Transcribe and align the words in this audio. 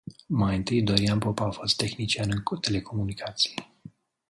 Mai 0.27 0.55
întâi, 0.55 0.83
Dorian 0.83 1.19
Popa 1.19 1.45
a 1.45 1.51
fost 1.51 1.75
tehnician 1.75 2.29
în 2.33 2.59
telecomunicații. 2.59 3.53